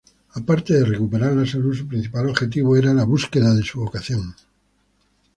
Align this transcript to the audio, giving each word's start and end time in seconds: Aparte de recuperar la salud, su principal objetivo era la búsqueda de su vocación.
Aparte 0.39 0.73
de 0.77 0.83
recuperar 0.85 1.33
la 1.35 1.45
salud, 1.45 1.75
su 1.75 1.87
principal 1.87 2.27
objetivo 2.27 2.75
era 2.75 2.91
la 2.91 3.03
búsqueda 3.03 3.53
de 3.53 3.61
su 3.61 3.81
vocación. 3.81 4.33